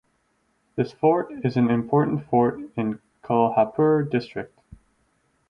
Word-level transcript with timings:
This 0.77 0.91
fort 0.93 1.31
is 1.45 1.57
an 1.57 1.69
important 1.69 2.25
fort 2.27 2.59
in 2.75 2.99
Kolhapur 3.21 4.01
district. 4.09 4.59